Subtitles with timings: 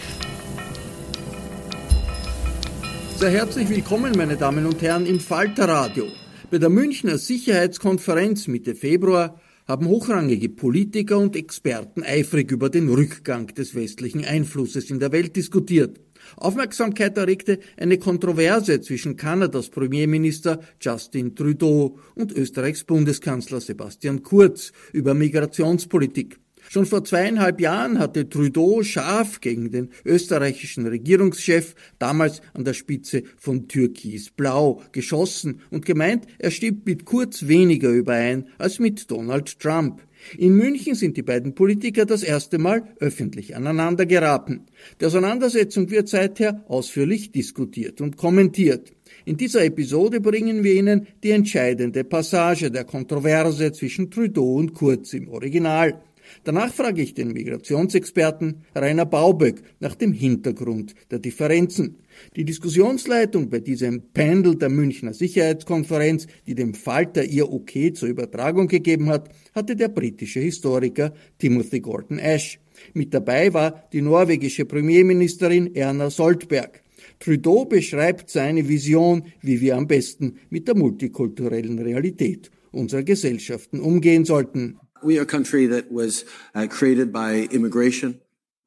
[3.16, 6.08] Sehr herzlich willkommen, meine Damen und Herren, im Falter Radio.
[6.50, 13.46] Bei der Münchner Sicherheitskonferenz Mitte Februar haben hochrangige Politiker und Experten eifrig über den Rückgang
[13.46, 16.00] des westlichen Einflusses in der Welt diskutiert.
[16.36, 25.14] Aufmerksamkeit erregte eine Kontroverse zwischen Kanadas Premierminister Justin Trudeau und Österreichs Bundeskanzler Sebastian Kurz über
[25.14, 26.40] Migrationspolitik.
[26.74, 33.22] Schon vor zweieinhalb Jahren hatte Trudeau scharf gegen den österreichischen Regierungschef, damals an der Spitze
[33.36, 40.02] von Türkis-Blau, geschossen und gemeint, er stimmt mit Kurz weniger überein als mit Donald Trump.
[40.36, 44.66] In München sind die beiden Politiker das erste Mal öffentlich aneinander geraten.
[45.00, 48.90] Die Auseinandersetzung wird seither ausführlich diskutiert und kommentiert.
[49.24, 55.12] In dieser Episode bringen wir Ihnen die entscheidende Passage der Kontroverse zwischen Trudeau und Kurz
[55.12, 56.02] im Original.
[56.44, 61.98] Danach frage ich den Migrationsexperten Rainer Bauböck nach dem Hintergrund der Differenzen.
[62.36, 68.68] Die Diskussionsleitung bei diesem Pendel der Münchner Sicherheitskonferenz, die dem Falter ihr Okay zur Übertragung
[68.68, 72.60] gegeben hat, hatte der britische Historiker Timothy Gordon Ash.
[72.92, 76.82] Mit dabei war die norwegische Premierministerin Erna Soltberg.
[77.20, 84.24] Trudeau beschreibt seine Vision, wie wir am besten mit der multikulturellen Realität unserer Gesellschaften umgehen
[84.24, 84.78] sollten.
[85.04, 88.22] We are a country that was uh, created by immigration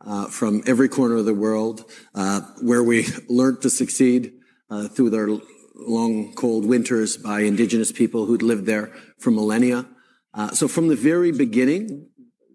[0.06, 1.84] uh, from every corner of the world,
[2.14, 4.34] uh, where we learned to succeed
[4.70, 5.30] uh, through their
[5.74, 9.88] long, cold winters by indigenous people who'd lived there for millennia.
[10.32, 12.08] Uh, so from the very beginning,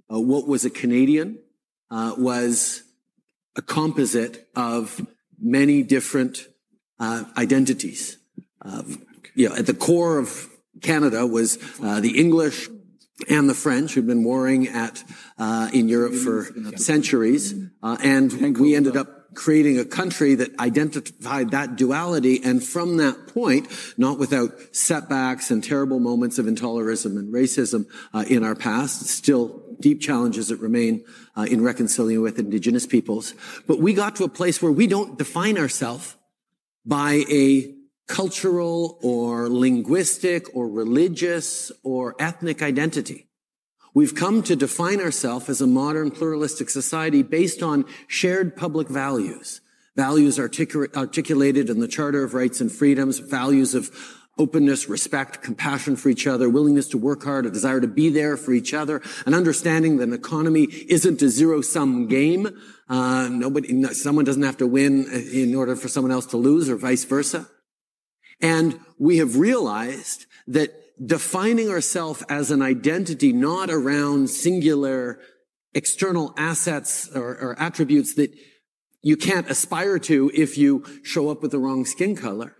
[0.08, 1.40] uh, what was a Canadian
[1.90, 2.84] was
[3.56, 5.04] a composite of
[5.40, 6.46] many different
[7.00, 8.18] identities.
[9.34, 10.48] you know, at the core of
[10.82, 12.68] Canada was the English,
[13.28, 15.04] and the French, who'd been warring at
[15.38, 16.46] uh, in Europe for
[16.76, 22.98] centuries, uh, and we ended up creating a country that identified that duality, and from
[22.98, 28.54] that point, not without setbacks and terrible moments of intolerism and racism uh, in our
[28.54, 31.04] past, still deep challenges that remain
[31.36, 33.34] uh, in reconciling with Indigenous peoples,
[33.66, 36.16] but we got to a place where we don't define ourselves
[36.84, 37.74] by a
[38.08, 43.28] cultural or linguistic or religious or ethnic identity.
[43.94, 49.60] We've come to define ourselves as a modern pluralistic society based on shared public values.
[49.96, 53.90] Values articulated in the Charter of Rights and Freedoms, values of
[54.38, 58.38] openness, respect, compassion for each other, willingness to work hard, a desire to be there
[58.38, 62.48] for each other, an understanding that an economy isn't a zero-sum game.
[62.88, 66.76] Uh, nobody, someone doesn't have to win in order for someone else to lose or
[66.76, 67.46] vice versa.
[68.42, 70.72] And we have realized that
[71.04, 75.20] defining ourselves as an identity not around singular
[75.74, 78.32] external assets or, or attributes that
[79.00, 82.54] you can't aspire to if you show up with the wrong skin color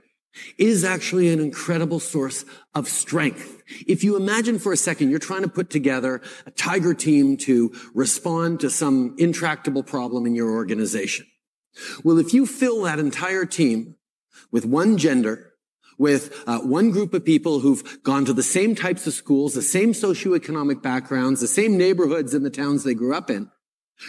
[0.56, 3.62] is actually an incredible source of strength.
[3.86, 7.72] If you imagine for a second you're trying to put together a tiger team to
[7.94, 11.26] respond to some intractable problem in your organization.
[12.02, 13.96] Well, if you fill that entire team
[14.50, 15.51] with one gender,
[16.02, 19.62] with uh, one group of people who've gone to the same types of schools, the
[19.62, 23.48] same socioeconomic backgrounds, the same neighborhoods in the towns they grew up in,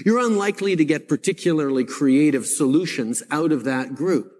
[0.03, 4.31] you're unlikely to get particularly creative solutions out of that group.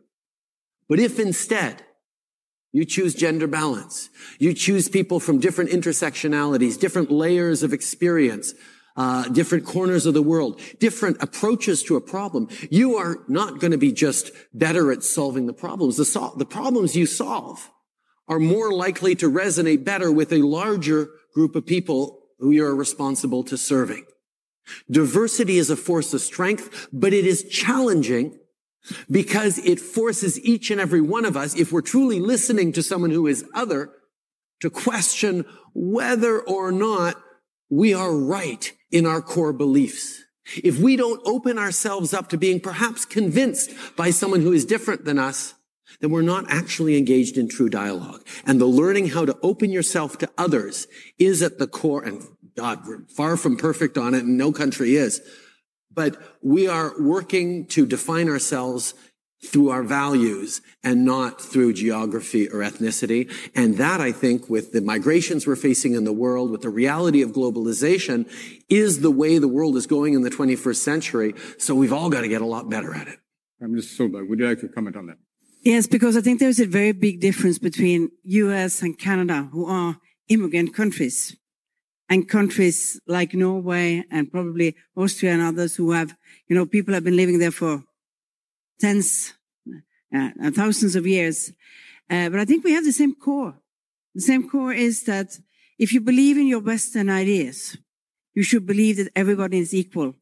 [0.89, 1.83] But if instead
[2.71, 4.09] you choose gender balance,
[4.39, 8.55] you choose people from different intersectionalities, different layers of experience,
[8.95, 13.71] uh, different corners of the world, different approaches to a problem, you are not going
[13.71, 15.97] to be just better at solving the problems.
[15.97, 17.71] The, sol- the problems you solve
[18.27, 23.43] are more likely to resonate better with a larger group of people who you're responsible
[23.43, 24.05] to serving.
[24.89, 28.39] Diversity is a force of strength, but it is challenging
[29.09, 33.11] because it forces each and every one of us, if we're truly listening to someone
[33.11, 33.91] who is other,
[34.59, 37.21] to question whether or not
[37.69, 40.23] we are right in our core beliefs.
[40.63, 45.03] If we don't open ourselves up to being perhaps convinced by someone who is different
[45.03, 45.55] than us,
[45.99, 48.25] then we're not actually engaged in true dialogue.
[48.45, 50.87] And the learning how to open yourself to others
[51.17, 52.21] is at the core, and
[52.55, 55.21] God, we're far from perfect on it, and no country is.
[55.91, 58.93] But we are working to define ourselves
[59.45, 63.31] through our values and not through geography or ethnicity.
[63.55, 67.21] And that, I think, with the migrations we're facing in the world, with the reality
[67.21, 68.29] of globalization,
[68.69, 71.33] is the way the world is going in the 21st century.
[71.57, 73.19] So we've all got to get a lot better at it.
[73.61, 74.09] I'm Mr.
[74.09, 75.17] Solberg, would you like to comment on that?
[75.61, 79.97] Yes, because I think there's a very big difference between US and Canada, who are
[80.27, 81.37] immigrant countries
[82.09, 86.15] and countries like Norway and probably Austria and others who have,
[86.49, 87.83] you know, people have been living there for
[88.83, 89.33] tens
[90.15, 91.37] uh, thousands of years.
[92.09, 93.55] Uh, but I think we have the same core.
[94.15, 95.29] The same core is that
[95.79, 97.77] if you believe in your Western ideas,
[98.35, 100.15] you should believe that everybody is equal,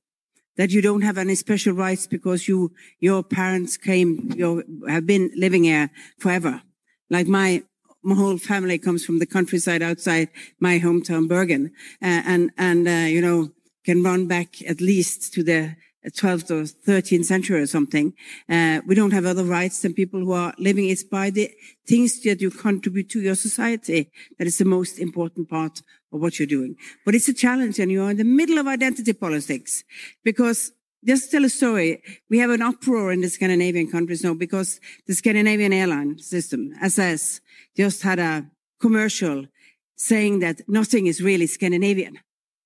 [0.57, 5.31] that you don't have any special rights because you, your parents came, you have been
[5.35, 6.61] living here forever.
[7.09, 7.63] Like my
[8.03, 10.29] my whole family comes from the countryside outside
[10.59, 11.63] my hometown, Bergen,
[12.01, 13.51] uh, and and uh, you know
[13.85, 15.75] can run back at least to the
[16.09, 18.13] 12th or 13th century or something.
[18.49, 20.89] Uh, we don't have other rights than people who are living.
[20.89, 21.51] It's by the
[21.87, 25.81] things that you contribute to your society that is the most important part
[26.11, 26.75] of what you're doing.
[27.05, 29.83] But it's a challenge, and you're in the middle of identity politics
[30.23, 30.71] because
[31.03, 32.03] just tell a story.
[32.29, 37.41] We have an uproar in the Scandinavian countries now because the Scandinavian airline system, SAS,
[37.75, 38.45] just had a
[38.79, 39.47] commercial
[39.95, 42.19] saying that nothing is really Scandinavian.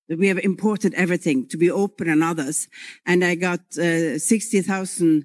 [0.08, 2.68] That we have imported everything to be open and others.
[3.04, 5.24] And I got uh, 60,000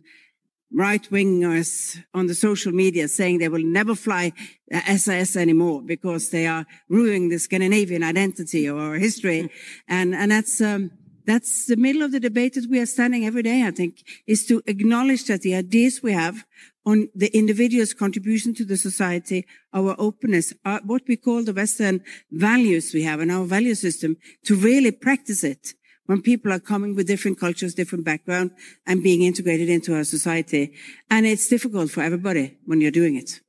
[0.74, 4.32] right wingers on the social media saying they will never fly
[4.72, 9.52] SAS anymore because they are ruining the Scandinavian identity or history.
[9.88, 10.92] And, and that's, um,
[11.26, 14.46] that's the middle of the debate that we are standing every day, I think, is
[14.48, 16.46] to acknowledge that the ideas we have
[16.86, 22.04] on the individual's contribution to the society, our openness, our, what we call the Western
[22.32, 25.74] values we have in our value system, to really practice it
[26.08, 28.52] when people are coming with different cultures, different background,
[28.86, 30.74] and being integrated into our society.
[31.10, 33.40] And it's difficult for everybody when you're doing it.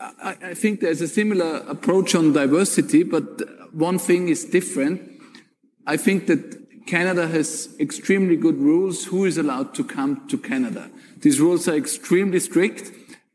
[0.00, 3.24] I, I think there's a similar approach on diversity, but
[3.72, 5.12] one thing is different
[5.86, 10.90] I think that Canada has extremely good rules who is allowed to come to Canada.
[11.22, 12.90] These rules are extremely strict,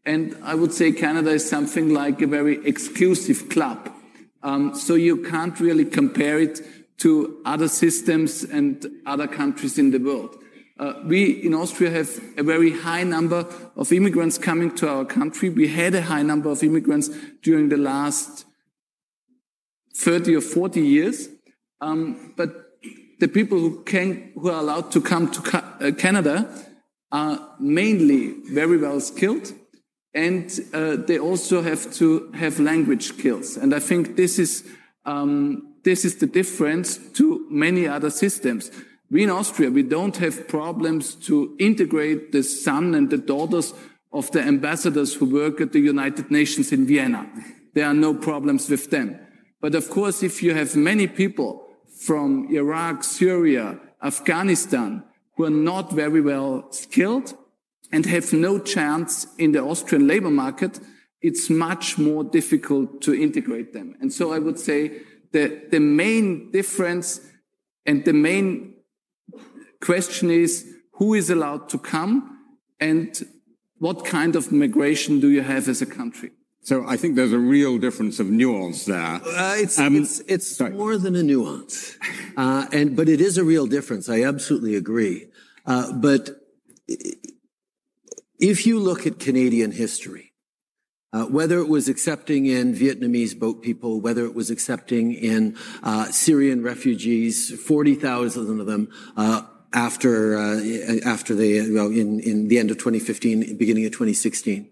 [0.06, 3.90] and I would say Canada is something like a very exclusive club.
[4.44, 6.62] Um, so you can't really compare it
[6.98, 10.36] to other systems and other countries in the world.
[10.80, 15.50] Uh, we in Austria have a very high number of immigrants coming to our country.
[15.50, 17.10] We had a high number of immigrants
[17.42, 18.46] during the last
[19.96, 21.30] 30 or 40 years.
[21.82, 22.50] Um, but
[23.20, 26.48] the people who can, who are allowed to come to ca uh, Canada
[27.12, 29.54] are mainly very well skilled
[30.14, 33.56] and uh, they also have to have language skills.
[33.56, 34.68] And I think this is,
[35.06, 38.72] um, this is the difference to many other systems.
[39.12, 43.74] We in Austria, we don't have problems to integrate the son and the daughters
[44.12, 47.30] of the ambassadors who work at the United Nations in Vienna.
[47.76, 49.20] There are no problems with them.
[49.62, 51.68] But of course, if you have many people
[52.06, 55.04] from Iraq, Syria, Afghanistan,
[55.38, 57.36] who are not very well skilled
[57.92, 60.80] and have no chance in the Austrian labor market,
[61.22, 63.96] it's much more difficult to integrate them.
[64.02, 65.02] And so I would say
[65.32, 67.22] that the main difference
[67.88, 68.74] And the main
[69.82, 72.38] question is who is allowed to come
[72.80, 73.26] and
[73.80, 76.32] what kind of migration do you have as a country?
[76.68, 79.22] So I think there's a real difference of nuance there.
[79.24, 81.96] Uh, it's um, it's, it's more than a nuance,
[82.36, 84.10] uh, and but it is a real difference.
[84.10, 85.28] I absolutely agree.
[85.66, 86.30] Uh, but
[88.38, 90.34] if you look at Canadian history,
[91.14, 96.12] uh, whether it was accepting in Vietnamese boat people, whether it was accepting in uh,
[96.12, 100.36] Syrian refugees, forty thousand of them uh, after
[101.06, 104.70] after the well, in in the end of 2015, beginning of 2016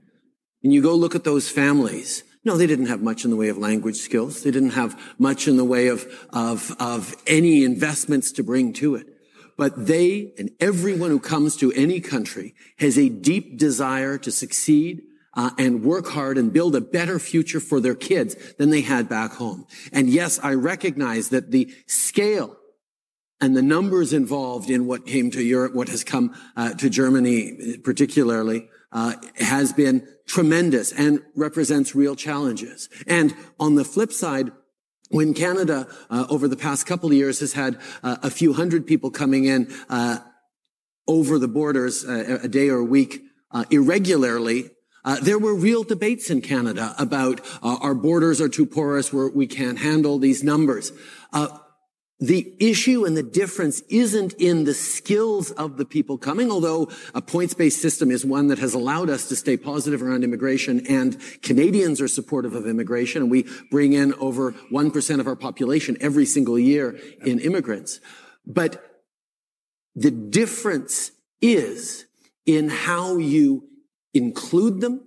[0.65, 3.49] and you go look at those families, no, they didn't have much in the way
[3.49, 4.41] of language skills.
[4.41, 8.95] They didn't have much in the way of, of, of any investments to bring to
[8.95, 9.05] it.
[9.57, 15.03] But they and everyone who comes to any country has a deep desire to succeed
[15.35, 19.07] uh, and work hard and build a better future for their kids than they had
[19.07, 19.67] back home.
[19.91, 22.57] And yes, I recognize that the scale
[23.39, 27.77] and the numbers involved in what came to Europe, what has come uh, to Germany
[27.83, 32.89] particularly, uh, has been tremendous and represents real challenges.
[33.07, 34.51] And on the flip side,
[35.09, 38.87] when Canada uh, over the past couple of years has had uh, a few hundred
[38.87, 40.19] people coming in uh,
[41.07, 44.71] over the borders uh, a day or a week uh, irregularly,
[45.21, 49.77] there were real debates in Canada about our borders are too porous, where we can't
[49.77, 50.91] handle these numbers.
[52.19, 57.21] The issue and the difference isn't in the skills of the people coming, although a
[57.21, 61.99] points-based system is one that has allowed us to stay positive around immigration and Canadians
[61.99, 66.57] are supportive of immigration and we bring in over 1% of our population every single
[66.57, 67.99] year in immigrants.
[68.45, 69.03] But
[69.93, 72.05] the difference is
[72.45, 73.67] in how you
[74.13, 75.01] include them,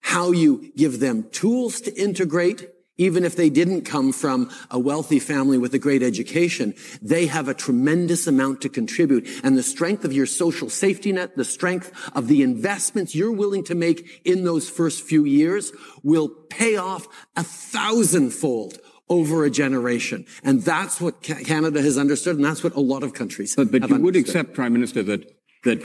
[0.00, 2.69] how you give them tools to integrate,
[3.00, 7.48] even if they didn't come from a wealthy family with a great education, they have
[7.48, 9.26] a tremendous amount to contribute.
[9.42, 13.64] And the strength of your social safety net, the strength of the investments you're willing
[13.64, 18.78] to make in those first few years will pay off a thousandfold
[19.08, 20.26] over a generation.
[20.44, 23.80] And that's what Canada has understood, and that's what a lot of countries But, but
[23.80, 24.02] you understood.
[24.02, 25.24] would accept, Prime Minister, that,
[25.64, 25.82] that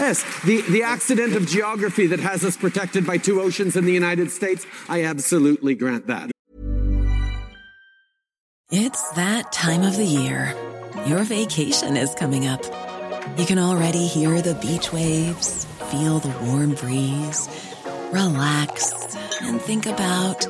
[0.00, 3.92] Yes, the, the accident of geography that has us protected by two oceans in the
[3.92, 6.30] United States, I absolutely grant that.
[8.72, 10.54] It's that time of the year.
[11.06, 12.62] Your vacation is coming up.
[13.36, 17.48] You can already hear the beach waves, feel the warm breeze,
[18.10, 20.46] relax, and think about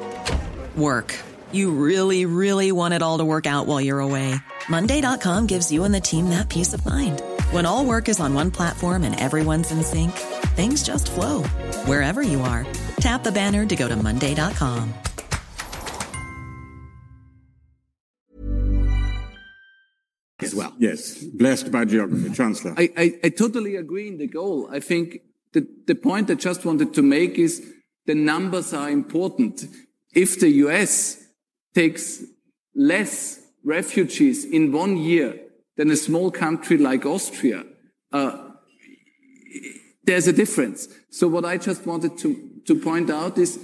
[0.76, 1.18] work.
[1.50, 4.36] You really, really want it all to work out while you're away.
[4.68, 7.20] Monday.com gives you and the team that peace of mind.
[7.50, 10.12] When all work is on one platform and everyone's in sync,
[10.54, 11.42] things just flow
[11.84, 12.64] wherever you are.
[13.00, 14.94] Tap the banner to go to Monday.com.
[20.38, 20.72] As well.
[20.78, 22.32] Yes, blessed by geography.
[22.32, 22.74] Chancellor.
[22.78, 24.68] I, I, I totally agree in the goal.
[24.70, 25.18] I think
[25.52, 27.68] the, the point I just wanted to make is
[28.06, 29.64] the numbers are important.
[30.14, 31.18] If the US
[31.74, 32.22] takes
[32.76, 35.49] less refugees in one year
[35.80, 37.64] than a small country like Austria,
[38.12, 38.50] uh,
[40.04, 40.88] there's a difference.
[41.08, 43.58] So what I just wanted to, to point out is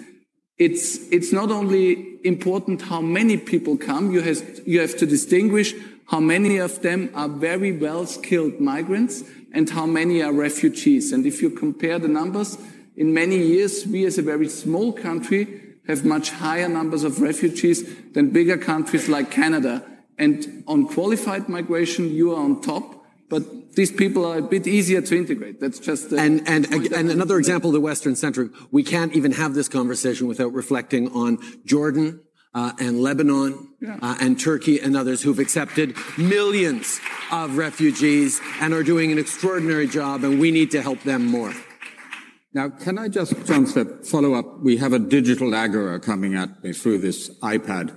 [0.57, 5.75] it's, it's not only important how many people come, you have, you have to distinguish
[6.07, 11.13] how many of them are very well skilled migrants and how many are refugees.
[11.13, 12.57] And if you compare the numbers,
[12.97, 17.85] in many years, we as a very small country have much higher numbers of refugees
[18.15, 19.85] than bigger countries like Canada.
[20.19, 23.05] And on qualified migration, you are on top.
[23.29, 25.61] But these people are a bit easier to integrate.
[25.61, 28.53] That's just and and and another example of the Western centric.
[28.71, 32.21] We can't even have this conversation without reflecting on Jordan
[32.55, 33.99] uh, and Lebanon yeah.
[34.01, 39.87] uh, and Turkey and others who've accepted millions of refugees and are doing an extraordinary
[39.87, 40.25] job.
[40.25, 41.53] And we need to help them more.
[42.55, 44.61] Now, can I just, Chancellor, follow up?
[44.63, 47.93] We have a digital agora coming at me through this iPad.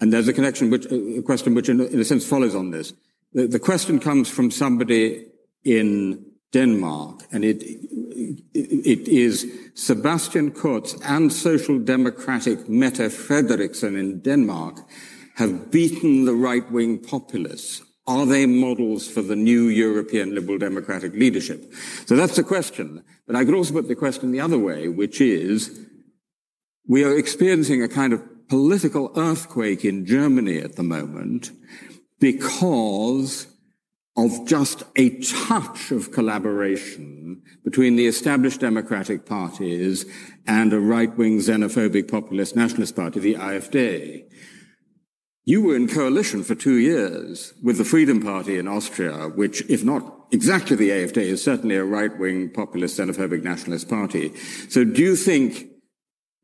[0.00, 2.92] And there's a connection, which, a question which in, in a sense follows on this.
[3.32, 5.26] The, the, question comes from somebody
[5.64, 14.20] in Denmark, and it, it, it is Sebastian Kurz and Social Democratic Mette Frederiksen in
[14.20, 14.80] Denmark
[15.36, 17.82] have beaten the right-wing populists.
[18.06, 21.72] Are they models for the new European liberal democratic leadership?
[22.06, 23.02] So that's the question.
[23.26, 25.80] But I could also put the question the other way, which is,
[26.86, 31.50] we are experiencing a kind of political earthquake in Germany at the moment
[32.20, 33.46] because
[34.16, 40.06] of just a touch of collaboration between the established democratic parties
[40.46, 44.24] and a right-wing xenophobic populist nationalist party, the AfD.
[45.44, 49.84] You were in coalition for two years with the Freedom Party in Austria, which, if
[49.84, 54.34] not exactly the AfD, is certainly a right-wing populist xenophobic nationalist party.
[54.68, 55.66] So do you think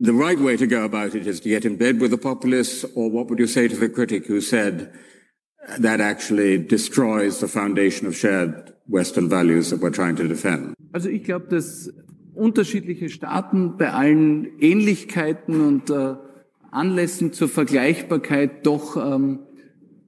[0.01, 2.85] the right way to go about it is to get in bed with the populists,
[2.95, 4.93] or what would you say to the critic who said
[5.79, 10.75] that actually destroys the foundation of shared Western values that we're trying to defend?
[10.93, 11.93] Also ich glaube, dass
[12.35, 16.17] unterschiedliche Staaten bei allen Ähnlichkeiten und äh,
[16.71, 19.41] Anlässen zur Vergleichbarkeit doch ähm,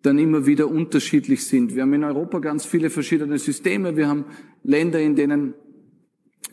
[0.03, 1.75] dann immer wieder unterschiedlich sind.
[1.75, 3.97] Wir haben in Europa ganz viele verschiedene Systeme.
[3.97, 4.25] Wir haben
[4.65, 5.55] Länder, in denen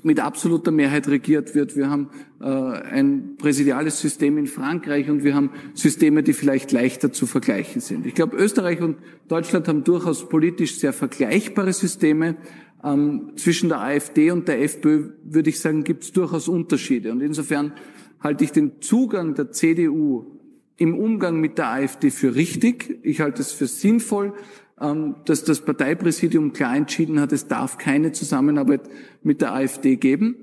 [0.04, 1.76] mit absoluter Mehrheit regiert wird.
[1.76, 2.10] Wir haben
[2.42, 7.82] äh, ein präsidiales System in Frankreich und wir haben Systeme, die vielleicht leichter zu vergleichen
[7.82, 8.06] sind.
[8.06, 12.38] Ich glaube, Österreich und Deutschland haben durchaus politisch sehr vergleichbare Systeme.
[12.82, 17.12] Ähm, zwischen der AfD und der FPÖ würde ich sagen, gibt es durchaus Unterschiede.
[17.12, 17.74] Und insofern
[18.22, 20.40] halte ich den Zugang der CDU
[20.78, 23.00] im Umgang mit der AfD für richtig.
[23.04, 24.34] Ich halte es für sinnvoll,
[25.26, 28.82] dass das Parteipräsidium klar entschieden hat, es darf keine Zusammenarbeit
[29.24, 30.38] mit der AfD geben.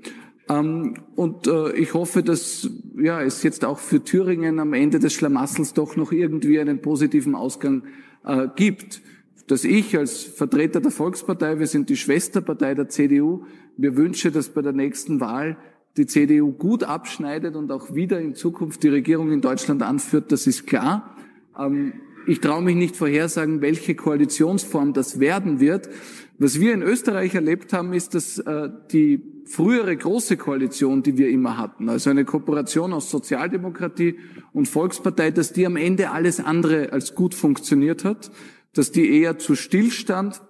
[0.49, 5.13] Ähm, und äh, ich hoffe, dass ja, es jetzt auch für Thüringen am Ende des
[5.13, 7.83] Schlamassels doch noch irgendwie einen positiven Ausgang
[8.23, 9.01] äh, gibt.
[9.47, 13.45] Dass ich als Vertreter der Volkspartei, wir sind die Schwesterpartei der CDU,
[13.77, 15.57] mir wünsche, dass bei der nächsten Wahl
[15.95, 20.47] die CDU gut abschneidet und auch wieder in Zukunft die Regierung in Deutschland anführt, das
[20.47, 21.15] ist klar.
[21.57, 21.93] Ähm,
[22.27, 25.89] ich traue mich nicht vorhersagen, welche Koalitionsform das werden wird.
[26.37, 31.29] Was wir in Österreich erlebt haben, ist, dass äh, die frühere große Koalition, die wir
[31.29, 34.19] immer hatten, also eine Kooperation aus Sozialdemokratie
[34.53, 38.29] und Volkspartei, dass die am Ende alles andere als gut funktioniert hat,
[38.73, 40.41] dass die eher zu Stillstand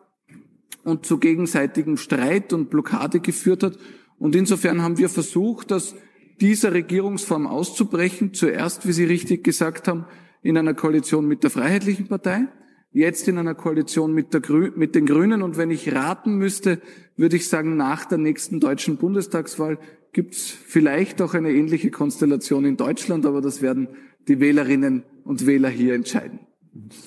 [0.83, 3.77] und zu gegenseitigem Streit und Blockade geführt hat
[4.19, 5.95] und insofern haben wir versucht, aus
[6.41, 8.33] dieser Regierungsform auszubrechen.
[8.33, 10.05] Zuerst, wie Sie richtig gesagt haben,
[10.47, 12.47] in einer Koalition mit der Freiheitlichen Partei,
[12.93, 15.41] jetzt in einer Koalition mit, Grü mit den Grünen.
[15.41, 16.81] Und wenn ich raten müsste,
[17.17, 19.77] würde ich sagen, nach der nächsten deutschen Bundestagswahl
[20.13, 23.89] gibt es vielleicht auch eine ähnliche Konstellation in Deutschland, aber das werden
[24.29, 26.39] die Wählerinnen und Wähler hier entscheiden.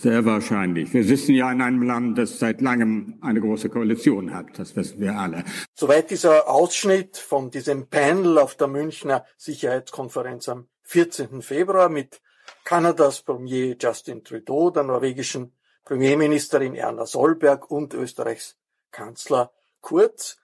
[0.02, 0.92] Sehr wahrscheinlich.
[0.92, 4.58] Wir sitzen ja in einem Land, das seit langem eine große Koalition hat.
[4.58, 5.44] Das wissen wir alle.
[5.74, 11.40] Soweit dieser Ausschnitt von diesem Panel auf der Münchner Sicherheitskonferenz am 14.
[11.40, 12.20] Februar mit
[12.64, 15.52] Kanadas Premier Justin Trudeau, der norwegischen
[15.84, 18.56] Premierministerin Erna Solberg und Österreichs
[18.90, 20.36] Kanzler Kurz.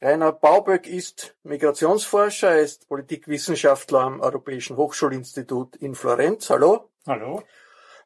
[0.00, 6.50] Rainer Bauböck ist Migrationsforscher, er ist Politikwissenschaftler am Europäischen Hochschulinstitut in Florenz.
[6.50, 6.90] Hallo.
[7.06, 7.42] Hallo.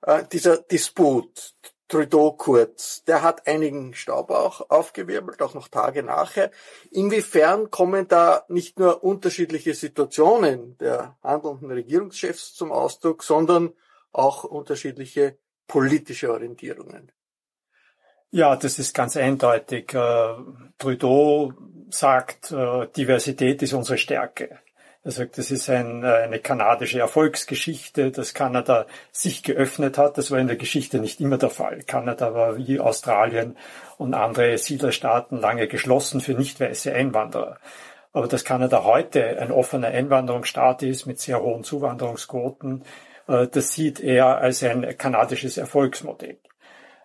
[0.03, 1.55] Äh, dieser Disput
[1.89, 6.51] Trudeau-Kurz, der hat einigen Staub auch aufgewirbelt, auch noch Tage nachher.
[6.91, 13.73] Inwiefern kommen da nicht nur unterschiedliche Situationen der handelnden Regierungschefs zum Ausdruck, sondern
[14.13, 17.11] auch unterschiedliche politische Orientierungen?
[18.31, 19.95] Ja, das ist ganz eindeutig.
[19.95, 20.35] Äh,
[20.77, 21.55] Trudeau
[21.89, 24.59] sagt, äh, Diversität ist unsere Stärke.
[25.09, 30.19] Er sagt, das ist ein, äh, eine kanadische Erfolgsgeschichte, dass Kanada sich geöffnet hat.
[30.19, 31.83] Das war in der Geschichte nicht immer der Fall.
[31.85, 33.57] Kanada war wie Australien
[33.97, 37.57] und andere Siedlerstaaten lange geschlossen für nicht weiße Einwanderer.
[38.13, 42.85] Aber dass Kanada heute ein offener Einwanderungsstaat ist mit sehr hohen Zuwanderungsquoten,
[43.29, 46.37] äh, das sieht er als ein kanadisches Erfolgsmodell.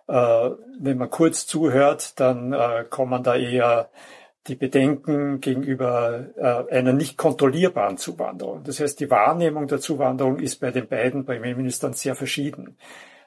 [0.08, 2.54] Äh, wenn man kurz zuhört, dann
[2.90, 3.88] kommen da eher
[4.46, 8.62] die Bedenken gegenüber äh, einer nicht kontrollierbaren Zuwanderung.
[8.64, 12.76] Das heißt, die Wahrnehmung der Zuwanderung ist bei den beiden Premierministern sehr verschieden.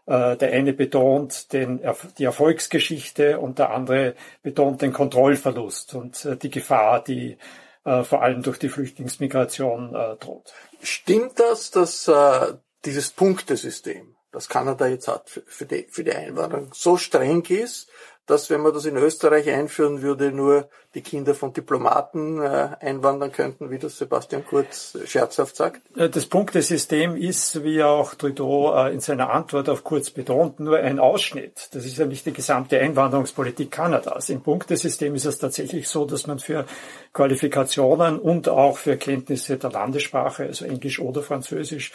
[0.06, 1.82] Äh, der eine betont den,
[2.18, 7.38] die Erfolgsgeschichte und der andere betont den Kontrollverlust und äh, die Gefahr, die
[7.84, 10.54] äh, vor allem durch die Flüchtlingsmigration äh, droht.
[10.84, 12.54] Stimmt das, dass äh,
[12.86, 17.90] dieses Punktesystem, das Kanada jetzt hat für die, für die Einwanderung, so streng ist,
[18.28, 23.32] dass, wenn man das in Österreich einführen würde, nur die Kinder von Diplomaten äh, einwandern
[23.32, 25.82] könnten, wie das Sebastian Kurz scherzhaft sagt?
[25.98, 30.78] Äh, das Punktesystem ist, wie auch Trudeau äh, in seiner Antwort auf Kurz betont, nur
[30.78, 31.70] ein Ausschnitt.
[31.72, 34.30] Das ist ja nicht die gesamte Einwanderungspolitik Kanadas.
[34.30, 36.66] Im Punktesystem ist es tatsächlich so, dass man für
[37.14, 41.94] Qualifikationen und auch für Kenntnisse der Landessprache, also Englisch oder Französisch,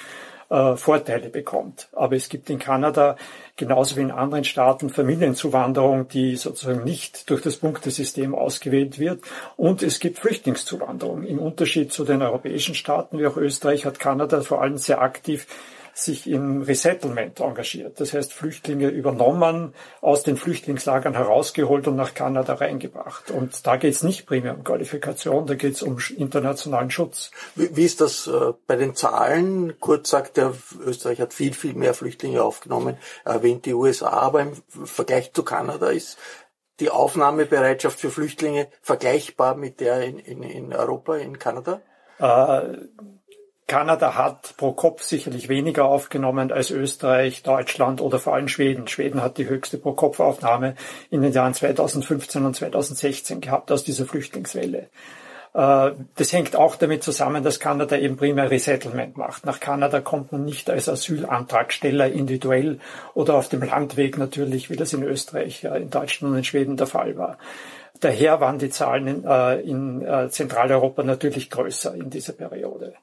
[0.50, 1.88] äh, Vorteile bekommt.
[1.92, 3.16] Aber es gibt in Kanada
[3.56, 9.22] genauso wie in anderen Staaten Familienzuwanderung, die sozusagen nicht durch das Punktesystem ausgewählt wird.
[9.56, 11.24] Und es gibt Flüchtlingszuwanderung.
[11.24, 15.46] Im Unterschied zu den europäischen Staaten wie auch Österreich hat Kanada vor allem sehr aktiv
[15.94, 18.00] sich im Resettlement engagiert.
[18.00, 23.30] Das heißt, Flüchtlinge übernommen, aus den Flüchtlingslagern herausgeholt und nach Kanada reingebracht.
[23.30, 27.30] Und da geht es nicht primär um Qualifikation, da geht es um internationalen Schutz.
[27.54, 29.78] Wie, wie ist das äh, bei den Zahlen?
[29.80, 34.52] Kurz sagt er, Österreich hat viel, viel mehr Flüchtlinge aufgenommen, erwähnt die USA, aber im
[34.68, 36.16] Vergleich zu Kanada ist
[36.80, 41.82] die Aufnahmebereitschaft für Flüchtlinge vergleichbar mit der in, in, in Europa, in Kanada?
[42.18, 42.78] Äh,
[43.72, 48.86] Kanada hat pro Kopf sicherlich weniger aufgenommen als Österreich, Deutschland oder vor allem Schweden.
[48.86, 50.74] Schweden hat die höchste Pro-Kopf-Aufnahme
[51.08, 54.90] in den Jahren 2015 und 2016 gehabt aus dieser Flüchtlingswelle.
[55.54, 59.46] Äh, das hängt auch damit zusammen, dass Kanada eben primär Resettlement macht.
[59.46, 62.78] Nach Kanada kommt man nicht als Asylantragsteller individuell
[63.14, 66.88] oder auf dem Landweg natürlich, wie das in Österreich, in Deutschland und in Schweden der
[66.88, 67.38] Fall war.
[68.00, 72.96] Daher waren die Zahlen in, äh, in äh, Zentraleuropa natürlich größer in dieser Periode.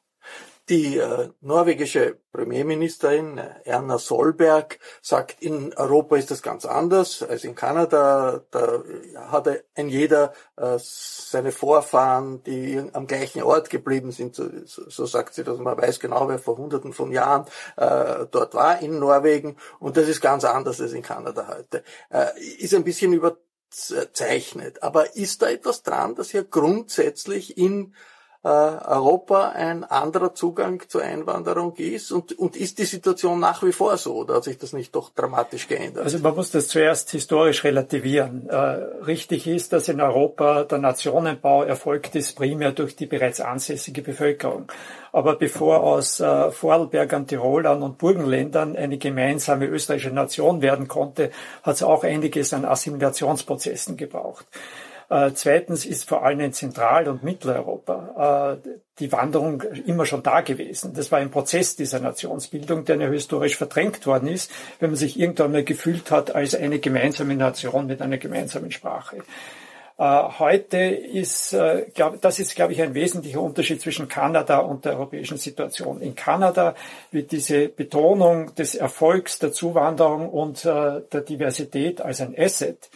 [0.69, 7.43] Die äh, norwegische Premierministerin äh, Erna Solberg sagt, in Europa ist das ganz anders als
[7.43, 8.43] in Kanada.
[8.51, 8.83] Da
[9.31, 14.35] hat ein jeder äh, seine Vorfahren, die am gleichen Ort geblieben sind.
[14.35, 18.53] So, so sagt sie dass Man weiß genau, wer vor hunderten von Jahren äh, dort
[18.53, 19.57] war in Norwegen.
[19.79, 21.83] Und das ist ganz anders als in Kanada heute.
[22.11, 24.83] Äh, ist ein bisschen überzeichnet.
[24.83, 27.95] Aber ist da etwas dran, dass hier grundsätzlich in
[28.41, 32.11] Europa ein anderer Zugang zur Einwanderung ist?
[32.11, 35.09] Und, und ist die Situation nach wie vor so oder hat sich das nicht doch
[35.09, 36.05] dramatisch geändert?
[36.05, 38.47] Also man muss das zuerst historisch relativieren.
[38.47, 44.01] Äh, richtig ist, dass in Europa der Nationenbau erfolgt ist primär durch die bereits ansässige
[44.01, 44.71] Bevölkerung.
[45.11, 51.31] Aber bevor aus äh, Vorarlbergern, Tirolern und Burgenländern eine gemeinsame österreichische Nation werden konnte,
[51.63, 54.45] hat es auch einiges an Assimilationsprozessen gebraucht.
[55.09, 58.69] Äh, zweitens ist vor allem in Zentral- und Mitteleuropa äh,
[58.99, 60.93] die Wanderung immer schon da gewesen.
[60.93, 65.19] Das war ein Prozess dieser Nationsbildung, der ja historisch verdrängt worden ist, wenn man sich
[65.19, 69.17] irgendwann mal gefühlt hat als eine gemeinsame Nation mit einer gemeinsamen Sprache.
[69.97, 70.03] Äh,
[70.37, 74.93] heute ist, äh, glaub, das ist, glaube ich, ein wesentlicher Unterschied zwischen Kanada und der
[74.93, 76.01] europäischen Situation.
[76.01, 76.75] In Kanada
[77.09, 82.89] wird diese Betonung des Erfolgs der Zuwanderung und der Diversität als ein Asset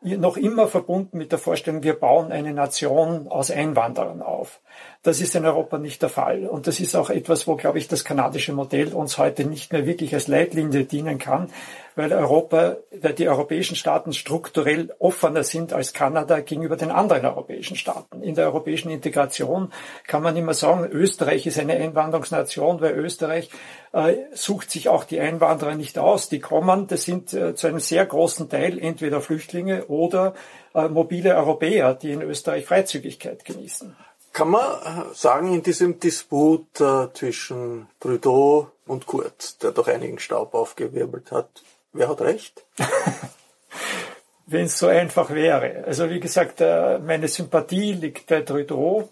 [0.00, 4.60] noch immer verbunden mit der Vorstellung, wir bauen eine Nation aus Einwanderern auf.
[5.02, 6.46] Das ist in Europa nicht der Fall.
[6.48, 9.86] Und das ist auch etwas, wo, glaube ich, das kanadische Modell uns heute nicht mehr
[9.86, 11.50] wirklich als Leitlinie dienen kann,
[11.94, 17.76] weil Europa, weil die europäischen Staaten strukturell offener sind als Kanada gegenüber den anderen europäischen
[17.76, 18.22] Staaten.
[18.22, 19.72] In der europäischen Integration
[20.08, 23.50] kann man immer sagen, Österreich ist eine Einwanderungsnation, weil Österreich
[23.92, 26.28] äh, sucht sich auch die Einwanderer nicht aus.
[26.28, 30.34] Die kommen, das sind äh, zu einem sehr großen Teil entweder Flüchtlinge oder
[30.74, 33.96] äh, mobile Europäer, die in Österreich Freizügigkeit genießen.
[34.38, 40.20] Kann man äh, sagen, in diesem Disput äh, zwischen Trudeau und Kurz, der doch einigen
[40.20, 41.48] Staub aufgewirbelt hat,
[41.92, 42.64] wer hat recht?
[44.46, 45.82] Wenn es so einfach wäre.
[45.84, 49.08] Also wie gesagt, äh, meine Sympathie liegt bei Trudeau.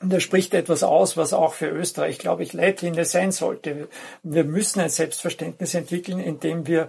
[0.00, 3.88] Und er spricht etwas aus, was auch für Österreich, glaube ich, Leitlinie sein sollte.
[4.24, 6.88] Wir müssen ein Selbstverständnis entwickeln, indem wir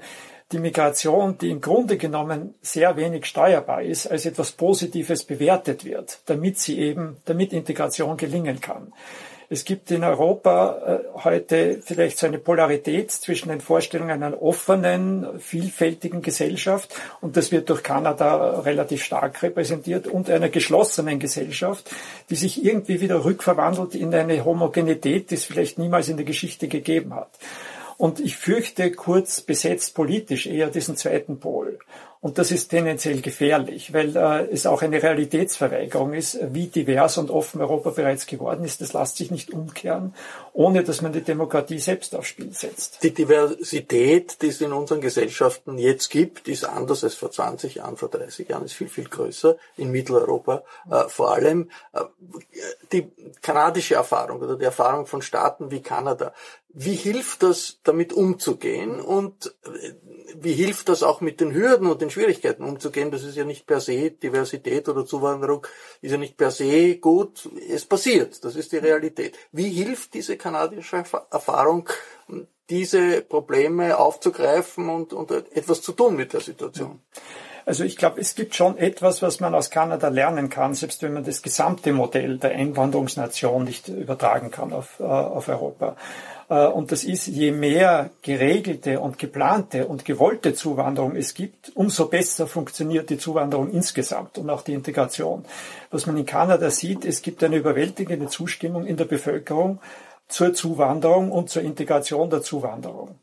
[0.51, 6.19] die Migration, die im Grunde genommen sehr wenig steuerbar ist, als etwas Positives bewertet wird,
[6.27, 8.93] damit sie eben, damit Integration gelingen kann.
[9.47, 15.39] Es gibt in Europa äh, heute vielleicht so eine Polarität zwischen den Vorstellungen einer offenen,
[15.39, 21.91] vielfältigen Gesellschaft, und das wird durch Kanada relativ stark repräsentiert, und einer geschlossenen Gesellschaft,
[22.29, 26.67] die sich irgendwie wieder rückverwandelt in eine Homogenität, die es vielleicht niemals in der Geschichte
[26.67, 27.29] gegeben hat.
[27.97, 31.79] Und ich fürchte kurz besetzt politisch eher diesen zweiten Pol.
[32.21, 37.30] Und das ist tendenziell gefährlich, weil äh, es auch eine Realitätsverweigerung ist, wie divers und
[37.30, 38.82] offen Europa bereits geworden ist.
[38.82, 40.13] Das lässt sich nicht umkehren,
[40.54, 43.04] ohne dass man die Demokratie selbst aufs Spiel setzt.
[43.04, 47.97] Die Diversität, die es in unseren Gesellschaften jetzt gibt, ist anders als vor 20 Jahren,
[47.97, 50.63] vor 30 Jahren, ist viel, viel größer in Mitteleuropa.
[50.89, 52.01] Äh, vor allem äh,
[52.91, 56.34] die kanadische Erfahrung oder die Erfahrung von Staaten wie Kanada.
[56.78, 58.99] Wie hilft das, damit umzugehen?
[58.99, 59.93] Und äh,
[60.38, 63.12] wie hilft das auch mit den Hürden und den Schwierigkeiten umzugehen?
[63.12, 65.67] Das ist ja nicht per se Diversität oder Zuwanderung
[66.01, 67.49] ist ja nicht per se gut.
[67.69, 68.43] Es passiert.
[68.43, 69.38] Das ist die Realität.
[69.51, 71.89] Wie hilft diese kanadische Erfahrung,
[72.69, 77.01] diese Probleme aufzugreifen und, und etwas zu tun mit der Situation?
[77.65, 81.13] Also ich glaube, es gibt schon etwas, was man aus Kanada lernen kann, selbst wenn
[81.13, 85.95] man das gesamte Modell der Einwanderungsnation nicht übertragen kann auf, äh, auf Europa.
[86.49, 92.08] Äh, und das ist, je mehr geregelte und geplante und gewollte Zuwanderung es gibt, umso
[92.08, 95.45] besser funktioniert die Zuwanderung insgesamt und auch die Integration.
[95.91, 99.79] Was man in Kanada sieht, es gibt eine überwältigende Zustimmung in der Bevölkerung
[100.27, 103.15] zur Zuwanderung und zur Integration der Zuwanderung.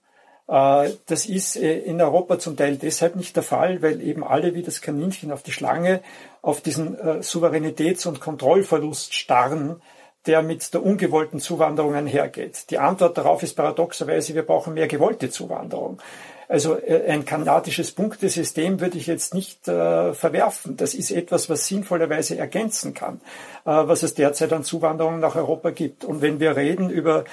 [0.49, 4.55] Äh, das ist äh, in Europa zum Teil deshalb nicht der Fall, weil eben alle
[4.55, 6.01] wie das Kaninchen auf die Schlange
[6.41, 9.81] auf diesen Souveränitäts- und Kontrollverlust starren,
[10.27, 12.71] der mit der ungewollten Zuwanderung einhergeht.
[12.71, 16.01] Die Antwort darauf ist paradoxerweise, wir brauchen mehr gewollte Zuwanderung.
[16.49, 20.77] Also äh, ein kanadisches Punktesystem würde ich jetzt nicht äh, verwerfen.
[20.77, 23.23] Das ist etwas, was sinnvollerweise ergänzen kann,
[23.65, 26.05] äh, was es derzeit an Zuwanderung nach Europa gibt.
[26.05, 27.25] Und wenn wir reden über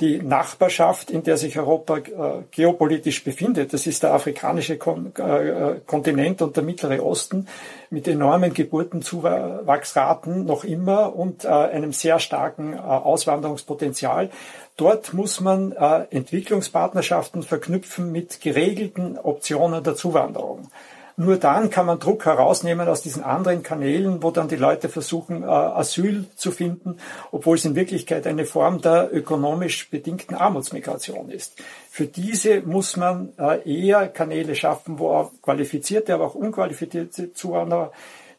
[0.00, 3.72] die Nachbarschaft, in der sich Europa äh, geopolitisch befindet.
[3.72, 7.46] Das ist der afrikanische Kon äh, Kontinent und der Mittlere Osten
[7.90, 14.30] mit enormen Geburtenzuwachsraten noch immer und äh, einem sehr starken äh, Auswanderungspotenzial.
[14.76, 20.68] Dort muss man äh, Entwicklungspartnerschaften verknüpfen mit geregelten Optionen der Zuwanderung.
[21.16, 25.42] Nur dann kann man Druck herausnehmen aus diesen anderen Kanälen, wo dann die Leute versuchen,
[25.42, 26.96] äh, Asyl zu finden,
[27.30, 31.54] obwohl es in Wirklichkeit eine Form der ökonomisch bedingten Armutsmigration ist.
[31.90, 37.92] Für diese muss man äh, eher Kanäle schaffen, wo auch qualifizierte, aber auch unqualifizierte Zuwanderer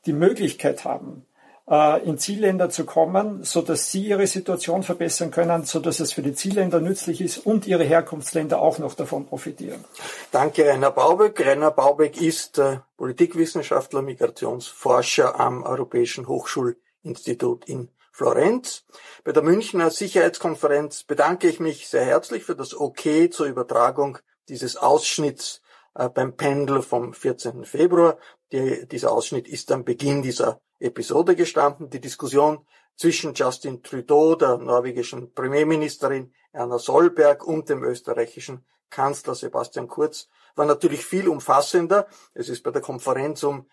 [0.05, 1.25] die Möglichkeit haben,
[1.65, 6.21] in Zielländer zu kommen, so dass sie ihre Situation verbessern können, so dass es für
[6.21, 9.81] die Zielländer nützlich ist und ihre Herkunftsländer auch noch davon profitieren.
[10.31, 11.39] Danke, Rainer Baubeck.
[11.39, 18.83] Rainer Baubeck ist äh, Politikwissenschaftler, Migrationsforscher am Europäischen Hochschulinstitut in Florenz.
[19.23, 24.77] Bei der Münchner Sicherheitskonferenz bedanke ich mich sehr herzlich für das Okay zur Übertragung dieses
[24.77, 25.61] Ausschnitts
[25.95, 27.65] äh, beim Pendel vom 14.
[27.65, 28.17] Februar.
[28.51, 31.89] Die, dieser Ausschnitt ist am Beginn dieser Episode gestanden.
[31.89, 39.87] Die Diskussion zwischen Justin Trudeau, der norwegischen Premierministerin Erna Solberg und dem österreichischen Kanzler Sebastian
[39.87, 42.07] Kurz war natürlich viel umfassender.
[42.35, 43.65] Es ist bei der Konferenz um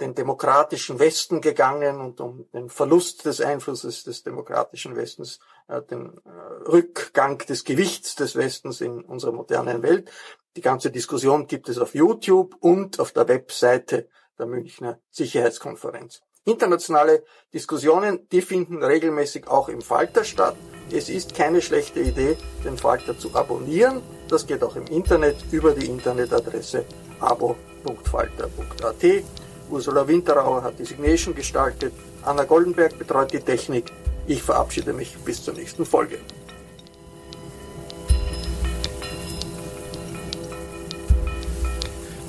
[0.00, 6.20] den demokratischen Westen gegangen und um den Verlust des Einflusses des demokratischen Westens, äh, den
[6.24, 10.10] äh, Rückgang des Gewichts des Westens in unserer modernen Welt.
[10.56, 14.08] Die ganze Diskussion gibt es auf YouTube und auf der Webseite
[14.38, 16.22] der Münchner Sicherheitskonferenz.
[16.44, 17.22] Internationale
[17.52, 20.56] Diskussionen, die finden regelmäßig auch im Falter statt.
[20.90, 24.00] Es ist keine schlechte Idee, den Falter zu abonnieren.
[24.28, 26.84] Das geht auch im Internet über die Internetadresse
[27.20, 29.24] abo.falter.at.
[29.70, 31.92] Ursula Winterauer hat die Signation gestaltet.
[32.22, 33.92] Anna Goldenberg betreut die Technik.
[34.26, 36.18] Ich verabschiede mich bis zur nächsten Folge.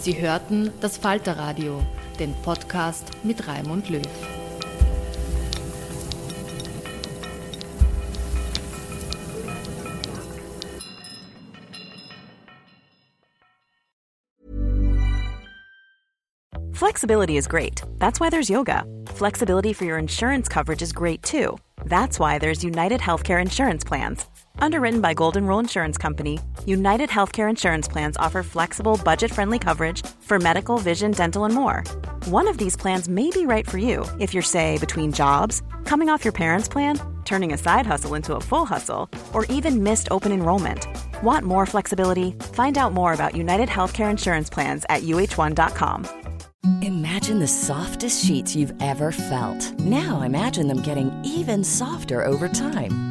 [0.02, 1.82] Sie hörten das Falterradio
[2.22, 4.02] den Podcast mit Raimund Löw.
[16.74, 17.82] Flexibility is great.
[17.98, 18.84] That's why there's yoga.
[19.08, 21.58] Flexibility for your insurance coverage is great too.
[21.86, 24.26] That's why there's United Healthcare Insurance Plans.
[24.60, 30.06] Underwritten by Golden Rule Insurance Company, United Healthcare Insurance Plans offer flexible, budget friendly coverage
[30.22, 31.84] for medical, vision, dental, and more.
[32.28, 36.08] One of these plans may be right for you if you're, say, between jobs, coming
[36.10, 40.08] off your parents' plan, turning a side hustle into a full hustle, or even missed
[40.12, 40.86] open enrollment.
[41.24, 42.34] Want more flexibility?
[42.54, 46.08] Find out more about United Healthcare Insurance Plans at uh1.com.
[46.84, 49.80] Imagine the softest sheets you've ever felt.
[49.80, 53.11] Now imagine them getting even softer over time.